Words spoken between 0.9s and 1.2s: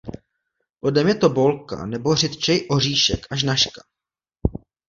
je